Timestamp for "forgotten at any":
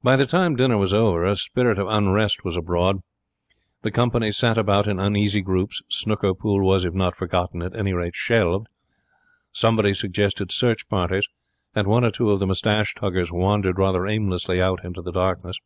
7.16-7.92